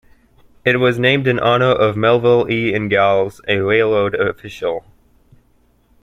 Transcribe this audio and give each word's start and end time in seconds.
It 0.65 0.77
was 0.79 0.97
named 0.97 1.27
in 1.27 1.37
honor 1.37 1.69
of 1.73 1.95
Melville 1.95 2.49
E. 2.49 2.73
Ingalls, 2.73 3.39
a 3.47 3.59
railroad 3.59 4.15
official. 4.15 4.83